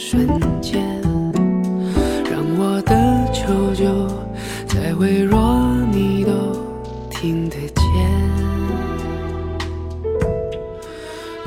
[0.00, 0.28] 瞬
[0.60, 0.80] 间，
[2.30, 4.06] 让我的求救
[4.64, 6.30] 再微弱你都
[7.10, 7.84] 听得见？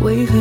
[0.04, 0.38] 为何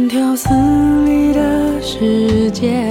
[0.00, 0.48] 慢条斯
[1.04, 2.88] 理的时间，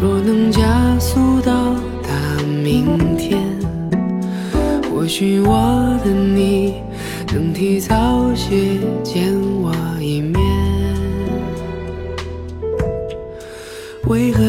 [0.00, 3.38] 若能加速到达明天。
[4.90, 6.76] 或许我的你
[7.34, 9.30] 能提早些见
[9.60, 10.40] 我一面，
[14.06, 14.42] 为何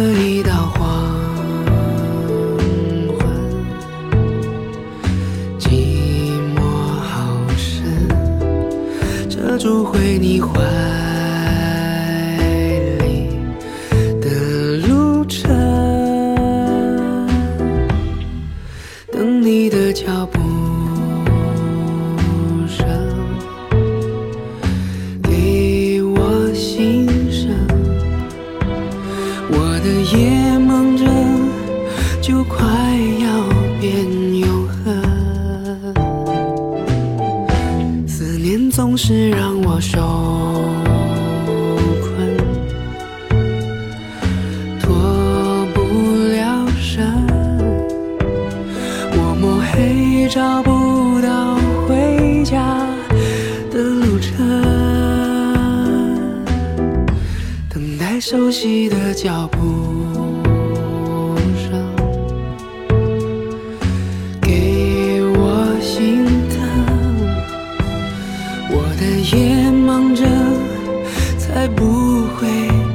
[71.81, 72.47] 不会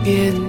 [0.04, 0.45] 变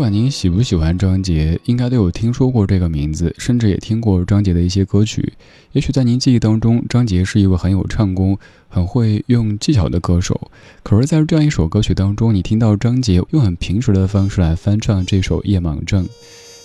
[0.00, 5.34] 不管您喜不喜欢张杰，应该都有听说过这个名字，甚至也听过张杰的一些歌曲。
[5.72, 10.50] 也许在您记忆当中，张杰是一位很有唱功、很会用技巧的歌手。
[10.82, 16.02] 可是，在这样一首歌曲当中，你听到张杰用很平实的方式来翻唱这首《夜盲症》，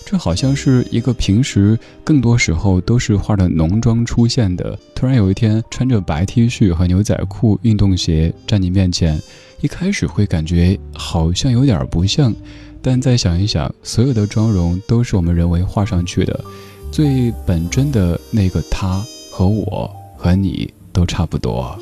[0.06, 9.20] 这好像是一个平时更多时候都是化着浓妆出现的，突然有一天穿着白 T 恤和牛仔裤、运动鞋站你面前，
[9.60, 12.34] 一开始会感觉好像有点不像。
[12.88, 16.44] 但再想一想，所有的妆容都是我们人为画上去的，
[16.92, 21.76] 最本真的那个他和我和你都差不多。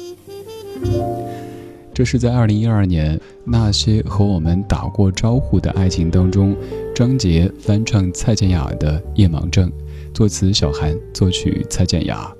[1.92, 6.56] 这是在二零一二年那些和我们打过招呼的爱情当中，
[6.94, 9.68] 张杰翻唱蔡健雅的《夜盲症》，
[10.14, 12.34] 作词小韩，作曲蔡健雅。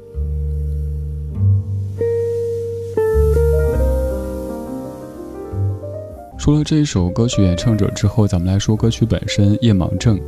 [6.45, 10.19] 除了这一首歌曲演唱者之后，咱们来说歌曲本身《夜盲症》。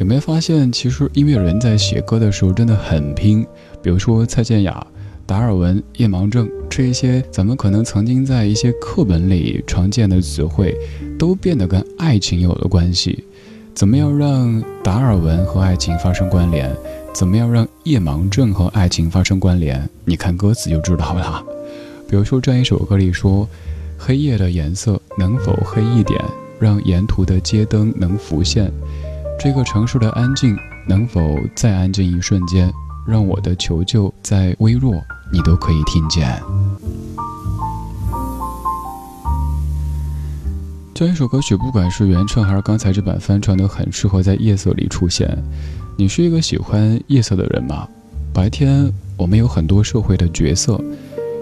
[0.00, 3.46] 有没有发现，其实音乐人在写歌的时候真的很拼？
[3.80, 4.84] 比如说蔡健雅，
[5.24, 10.76] 达尔文、夜盲症这一些咱们可能曾经在一些课本里常见的词汇，
[11.16, 13.24] 都变得跟爱情有了关系。
[13.72, 16.68] 怎么样让达尔文和爱情发生关联？
[17.14, 19.88] 怎么样让夜盲症和爱情发生关联？
[20.04, 21.40] 你看歌词就知道了。
[22.08, 23.48] 比如说这样一首歌里说
[24.02, 26.18] ：“黑夜的颜色能否黑一点，
[26.58, 28.72] 让沿途的街灯能浮现？
[29.38, 30.56] 这个城市的安静
[30.88, 31.20] 能否
[31.54, 32.72] 再安静一瞬间，
[33.06, 34.94] 让我的求救再微弱，
[35.30, 36.26] 你都可以听见。”
[40.94, 45.28] 这一首歌曲，不管是原唱还是刚才这版翻唱，都很适合在夜色里出现。
[45.98, 47.86] 你是一个喜欢夜色的人吗？
[48.32, 50.82] 白天我们有很多社会的角色，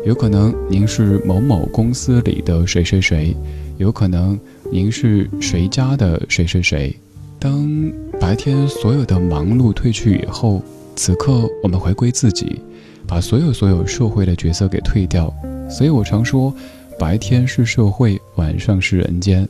[0.09, 3.37] 有可能您是某某公司里的谁谁谁，
[3.77, 4.41] 有可能
[4.73, 6.97] 您是谁家的谁谁谁。
[7.39, 10.63] 当白天所有的忙碌褪去以后，
[10.97, 12.59] 此刻我们回归自己，
[13.07, 15.31] 把所有所有社会的角色给退掉。
[15.69, 16.55] 所以我常说。
[16.99, 19.49] 白天是社会，晚上是人间。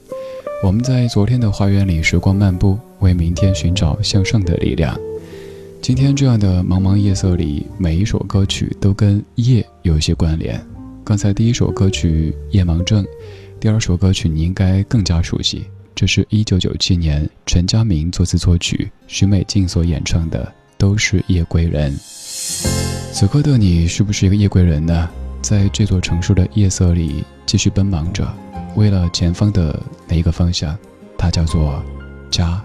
[0.62, 4.94] 我们在昨天的花园里时光漫步，为明天寻找向上的力量。
[5.80, 10.60] 今天这样的茫茫夜色里，每一首歌曲都跟夜有一些关联。
[11.04, 13.02] 刚才第一首歌曲《夜盲症》，
[13.58, 15.64] 第二首歌曲你应该更加熟悉，
[15.94, 20.44] 这是一九九七年陈佳明作词作曲，许美静所演唱的
[20.76, 21.96] 《都是夜归人》。
[23.12, 25.08] 此刻的你是不是一个夜归人呢？
[25.40, 27.24] 在这座城市的夜色里。
[27.46, 28.30] 继续奔忙着，
[28.76, 30.76] 为了前方的那一个方向，
[31.16, 31.82] 它叫做
[32.30, 32.62] 家。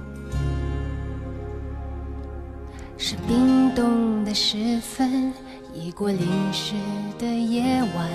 [3.05, 5.33] 是冰冻的时分，
[5.73, 6.73] 已过淋湿
[7.19, 8.09] 的夜晚，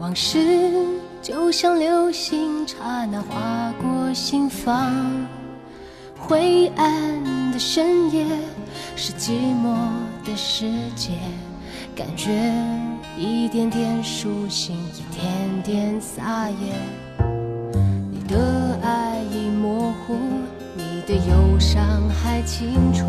[0.00, 0.74] 往事
[1.22, 4.92] 就像流星，刹那划过心房。
[6.18, 8.26] 灰暗的深夜，
[8.96, 9.30] 是寂
[9.64, 9.76] 寞
[10.24, 10.66] 的世
[10.96, 11.12] 界，
[11.94, 12.52] 感觉。
[13.16, 16.74] 一点点苏醒，一点点撒野。
[18.10, 20.16] 你的爱已模糊，
[20.74, 23.06] 你的忧伤还清楚。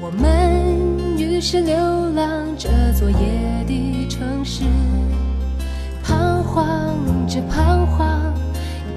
[0.00, 1.76] 我们于是流
[2.12, 4.62] 浪这座夜的城市，
[6.04, 6.96] 彷徨
[7.26, 8.32] 着彷徨，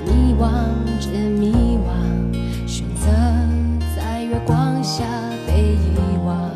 [0.05, 0.51] 迷惘
[0.99, 3.07] 着迷惘，选择
[3.95, 5.03] 在月光下
[5.47, 6.49] 被遗忘。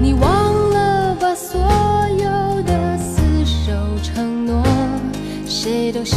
[0.00, 4.64] 你忘了吧，所有的厮守承诺，
[5.46, 6.16] 谁都是。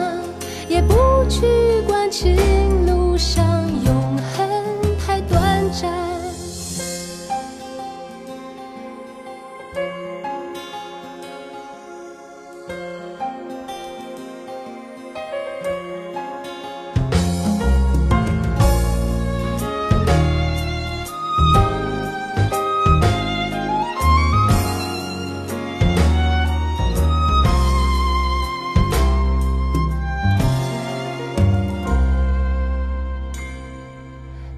[0.87, 1.45] 不去
[1.87, 2.35] 管情
[2.85, 3.60] 路上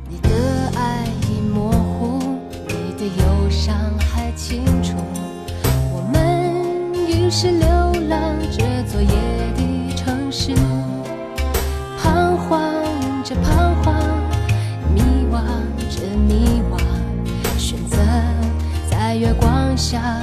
[0.09, 0.29] 你的
[0.75, 2.19] 爱已模糊
[2.67, 4.95] 你的忧伤还清楚。
[5.91, 7.67] 我们于是流
[8.09, 9.09] 浪这座夜
[9.55, 10.53] 的城市
[11.97, 12.61] 彷徨
[13.23, 13.95] 着彷徨
[14.93, 15.41] 迷惘
[15.89, 16.77] 着迷惘
[17.57, 17.97] 选择
[18.89, 20.21] 在月光下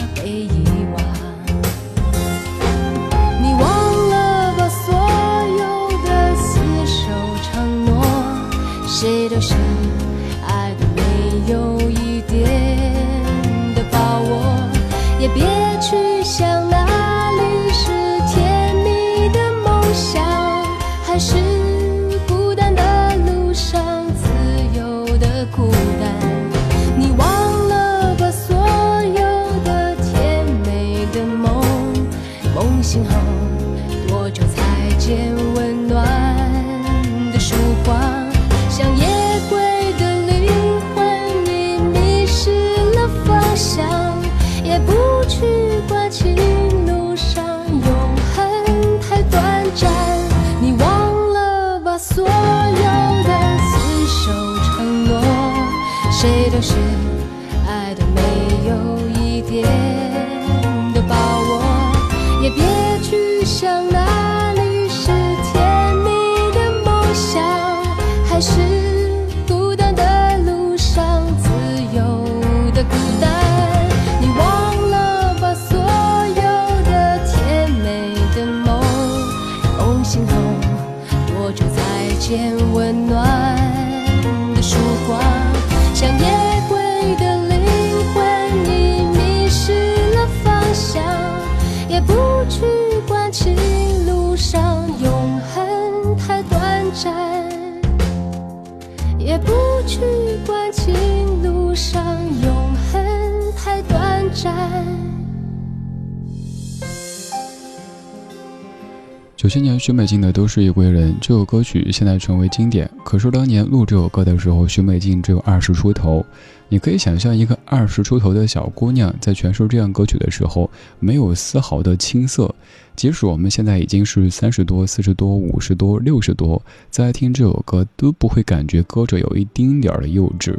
[109.50, 112.88] 九七年，许美静的《都是一归人》这首歌曲现在成为经典。
[113.04, 116.24] 可是当年录这首歌的时候，许美静只有二十出头。
[116.68, 122.54] 你可以想象，一个二十出头的小姑娘在诠释这样歌曲的时候，没有丝毫的青涩。
[122.94, 130.56] 即使我们现在已经是三十多、四十多、五十多、六十多，在听这首歌都不会感觉歌者有一丁点儿的幼稚。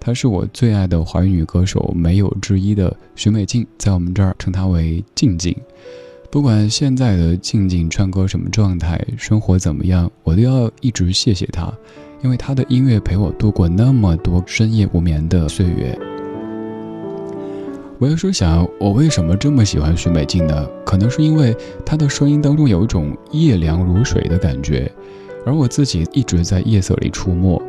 [0.00, 5.54] 她是我最爱的华语女歌手，没有之一的许美静，在我们这儿称她为静静。
[6.30, 11.72] 不管现在的静静唱歌什么状态，生活怎么样，我都要一直谢谢他，
[12.22, 15.98] 因为他的音乐陪我度过那么多深夜无眠的岁月。
[17.98, 20.64] 我有时候想，我为什么这么喜欢许美静呢？
[20.86, 21.52] 可能是因为
[21.84, 24.88] 她的声音当中有一种夜凉如水的感觉，
[25.44, 27.60] 而我自己一直在夜色里出没，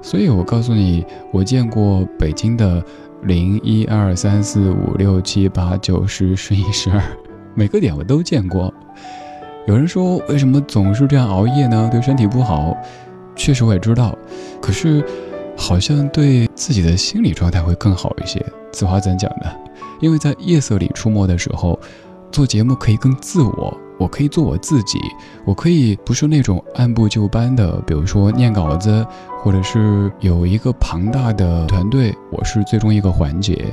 [0.00, 2.82] 所以我告诉你，我见过北京的
[3.24, 7.02] 零一二三四五六七八九十十一十二。
[7.56, 8.72] 每个点我都见过。
[9.66, 11.88] 有人说，为什么总是这样熬夜呢？
[11.90, 12.76] 对身体不好。
[13.34, 14.16] 确实我也知道，
[14.60, 15.02] 可是
[15.56, 18.44] 好像对自己的心理状态会更好一些。
[18.72, 19.50] 此话怎讲呢？
[20.00, 21.80] 因为在夜色里出没的时候，
[22.30, 24.98] 做节目可以更自我，我可以做我自己，
[25.46, 29.04] 我可以不是那种按部就班的，比如说念稿子，
[29.42, 33.64] 或者是有一个庞大的团队，我是最终一个环节。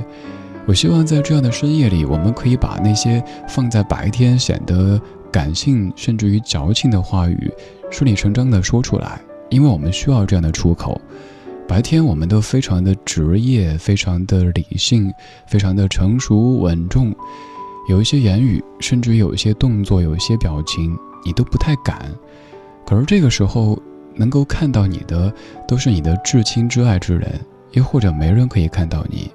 [0.66, 7.52] 我希望在这样的深夜里，我们可以把那些放在白天显得感性甚至于矫情的话语，
[7.90, 10.98] 顺理成章地说出来，因为我们需要这样的出口。
[11.68, 15.12] 白天我们都非常的职业，非常的理性，
[15.46, 17.14] 非常的成熟稳重，
[17.88, 22.10] 有一些言语，甚至有一些动作，有一些表情，你都不太敢。
[22.86, 23.78] 可是这个时候，
[24.14, 25.32] 能够看到你的，
[25.68, 27.40] 都是你的至亲至爱之人，
[27.72, 29.30] 又或者没人可以看到你。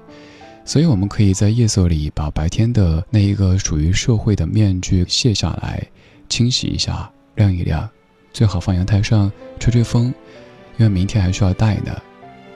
[0.64, 5.82] 所以，我们可以在夜色里把白天的那一个属于社会的面具卸下来，
[6.28, 7.88] 清洗一下，晾一晾，
[8.32, 10.14] 最好放阳台上吹吹风，
[10.76, 11.90] 因为明天还需要戴呢。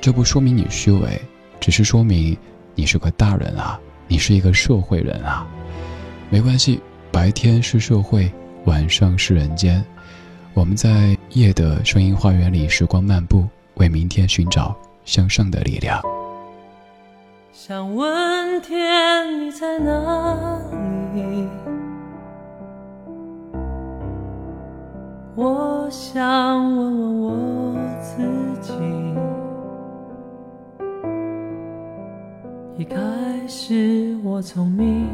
[0.01, 1.21] 这不说明你虚伪，
[1.59, 2.37] 只是说明
[2.75, 5.47] 你是个大人啊，你是一个社会人啊。
[6.31, 6.81] 没关系，
[7.11, 8.31] 白天是社会，
[8.67, 9.85] 晚上是人间。
[10.53, 13.45] 我们在夜的声音花园里时光漫步，
[13.75, 16.01] 为明天寻找向上的力量。
[17.57, 20.59] 想问天，你在哪
[21.15, 21.49] 里？
[25.37, 28.25] 我想问问我自
[28.61, 28.73] 己。
[32.77, 32.97] 一开
[33.47, 35.07] 始我聪明，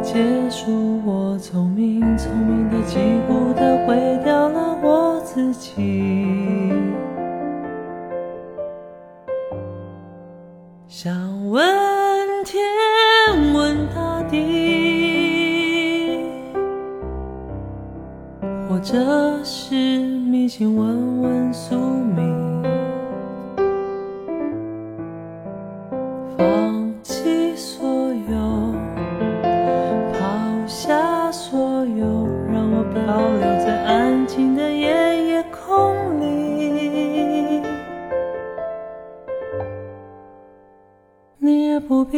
[0.00, 4.41] 结束我聪明，聪明的几乎的毁掉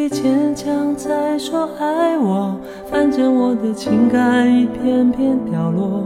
[0.08, 2.54] 坚强再说爱我，
[2.90, 6.04] 反正我的情感一片片掉落，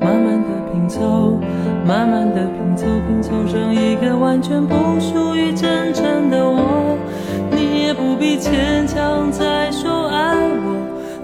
[0.00, 1.38] 慢慢的拼凑，
[1.86, 6.96] 慢慢的拼凑，拼凑成一个完全不属于真正的我。
[7.50, 10.76] 你也不必坚强再说爱我，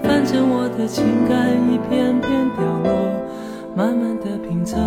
[0.03, 3.09] 反正我的情感一片片掉落，
[3.75, 4.77] 慢慢的拼凑，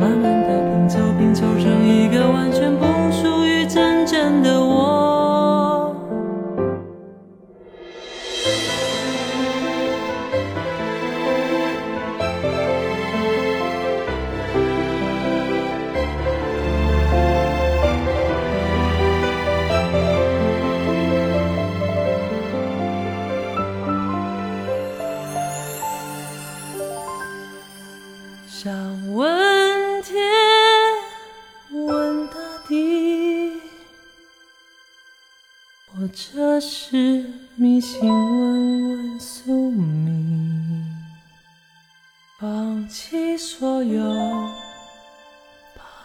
[0.00, 4.99] 慢慢的拼凑，拼凑成一个完全不属于真正的我。
[36.22, 37.24] 这是
[37.56, 40.86] 迷信，问问宿命
[42.38, 44.02] 放弃所有，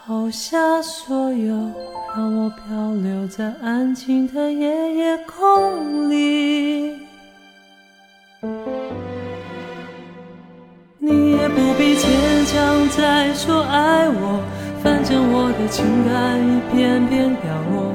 [0.07, 1.53] 抛下所有，
[2.15, 6.95] 让我漂流在安静的夜夜空里。
[10.97, 14.41] 你也不必坚强再说爱我，
[14.81, 17.94] 反正我的情感一片片掉落，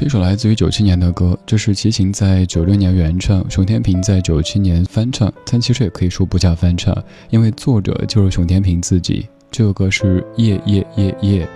[0.00, 6.96] 是一首来自于九七年的歌，这是齐秦在九六年原唱，熊天平在九七年翻唱，但其实也可以说不叫翻唱，
[7.28, 9.28] 因为作者就是熊天平自己。
[9.50, 11.46] 这首歌是夜夜夜夜。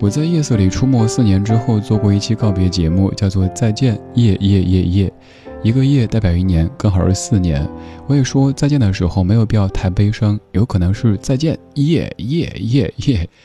[0.00, 5.12] 我在夜色里出没四年之后，做过一期告别节目，叫做再见夜夜夜夜，
[5.62, 7.68] 一个夜代表一年，刚好是四年。
[8.06, 13.28] 我也说再见的时候没有必要太悲伤，有可能是再见夜夜夜夜。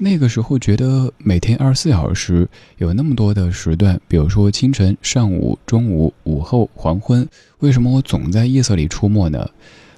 [0.00, 9.44] 那个时候觉得每天二十四小时有那么多的时段，比如说清晨、上午、中午、午后、黄昏，为什么我总在夜色里出没呢？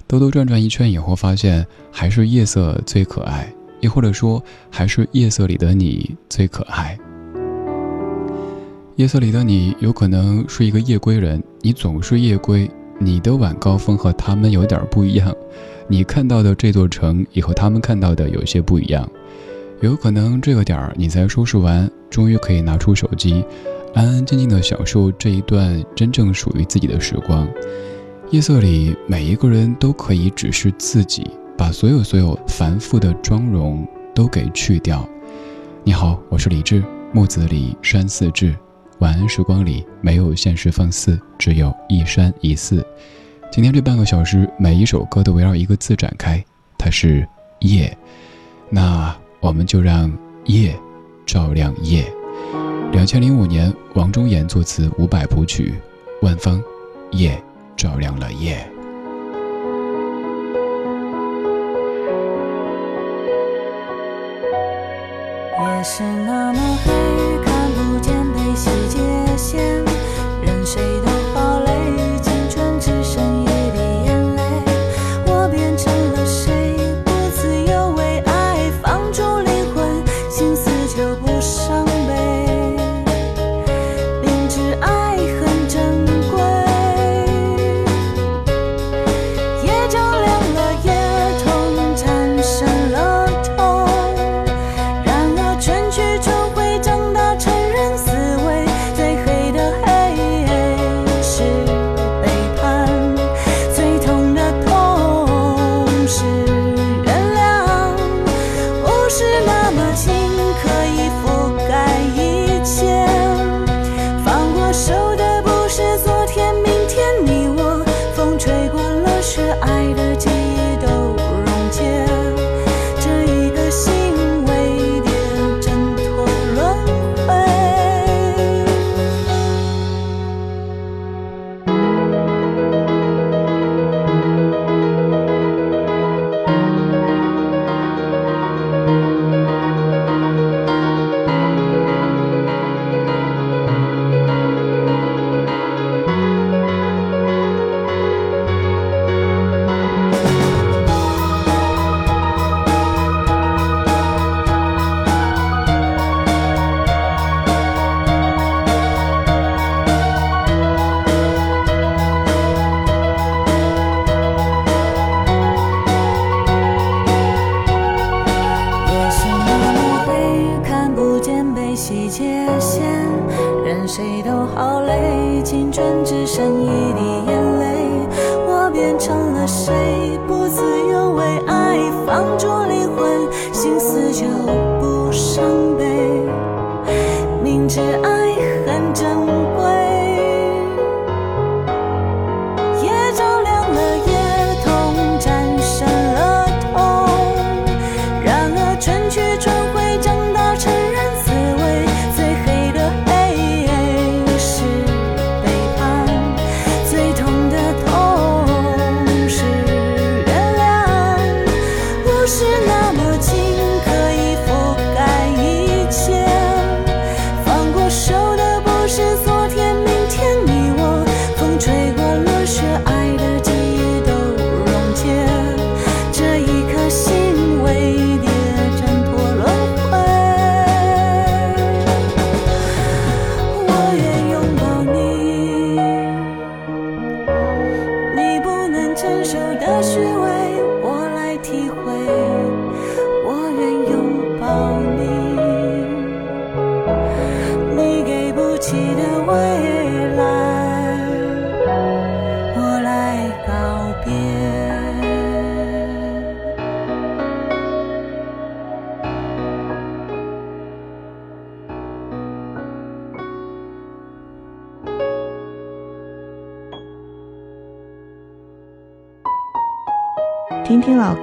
[0.07, 6.99] 兜兜转转一圈以后，发现还是夜色最可爱，又或者说还是夜色里的你最可爱。
[8.97, 15.31] 夜色里的你有可能是一个夜归人，你总是夜归，你的晚高峰和他们有点不一样，
[15.89, 19.07] 你看到的这座城也和他们看到的有些不一样。
[19.81, 23.43] 有可能这个点儿你才收拾完，终于可以拿出手机，
[23.95, 27.49] 安安静静的享受这一段真正属于自己的时光。
[28.31, 35.09] 夜色里，每一个人都可以只是自己，把所有所有繁复的妆容都给去掉。
[35.83, 38.55] 你好，我是李志，木子李，山寺志。
[38.99, 42.87] 晚安时光里没有现实放肆，只有一山一寺。
[43.51, 46.45] 今天这半个小时，每一首歌都围绕一个字展开，
[46.77, 47.27] 它是
[47.61, 47.97] 夜。
[48.69, 49.17] 那。
[49.41, 50.13] 我们就让
[50.45, 50.79] 夜
[51.25, 52.05] 照亮夜。
[52.93, 55.75] 两千零五年，王中岩作词，伍佰谱曲，
[56.23, 56.63] 万芳，
[57.13, 57.43] 夜
[57.77, 58.59] 照亮了夜。
[65.59, 66.91] 夜是那么黑，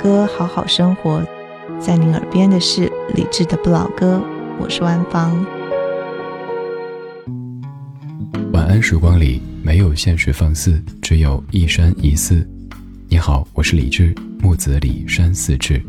[0.01, 1.23] 歌，好好生活。
[1.79, 4.21] 在您耳边的是理智的不老歌，
[4.59, 5.45] 我是万芳。
[8.53, 12.47] 晚安时光里没有现实放肆，只有一山一寺。
[13.09, 15.81] 你好，我是李智，木子李山寺志。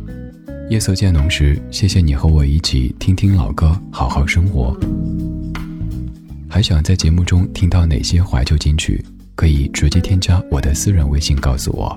[0.71, 4.77] 夜色渐浓时，谢谢你和我一起听听老歌，好好生活。
[6.49, 9.05] 还想在节目中听到哪些怀旧金曲？
[9.35, 11.97] 可以直接添加我的私人微信告诉我。